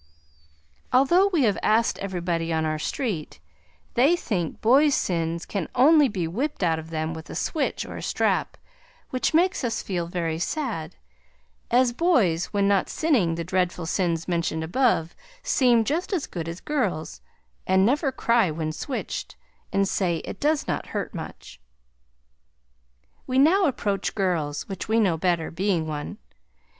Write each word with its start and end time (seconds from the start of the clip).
Although 0.91 1.27
we 1.27 1.43
have 1.43 1.59
asked 1.61 1.99
everybody 1.99 2.51
on 2.51 2.65
our 2.65 2.79
street, 2.79 3.39
they 3.93 4.15
think 4.15 4.59
boys' 4.59 4.95
sins 4.95 5.45
can 5.45 5.67
only 5.75 6.07
be 6.09 6.27
whipped 6.27 6.63
out 6.63 6.79
of 6.79 6.89
them 6.89 7.13
with 7.13 7.29
a 7.29 7.35
switch 7.35 7.85
or 7.85 8.01
strap, 8.01 8.57
which 9.11 9.35
makes 9.35 9.63
us 9.63 9.83
feel 9.83 10.07
very 10.07 10.39
sad, 10.39 10.95
as 11.69 11.93
boys 11.93 12.45
when 12.47 12.67
not 12.67 12.89
sinning 12.89 13.35
the 13.35 13.43
dreadful 13.43 13.85
sins 13.85 14.27
mentioned 14.27 14.63
above 14.63 15.15
seem 15.43 15.83
just 15.83 16.13
as 16.13 16.25
good 16.25 16.49
as 16.49 16.61
girls, 16.61 17.21
and 17.67 17.85
never 17.85 18.11
cry 18.11 18.49
when 18.49 18.71
switched, 18.71 19.35
and 19.71 19.87
say 19.87 20.17
it 20.25 20.39
does 20.39 20.67
not 20.67 20.87
hurt 20.97 21.13
much. 21.13 21.61
We 23.27 23.37
now 23.37 23.65
approach 23.65 24.15
girls, 24.15 24.67
which 24.67 24.87
we 24.87 24.99
know 24.99 25.15
better, 25.17 25.51
being 25.51 25.85
one. 25.85 26.17